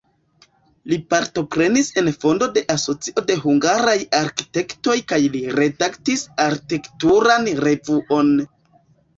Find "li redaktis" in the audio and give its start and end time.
5.37-6.27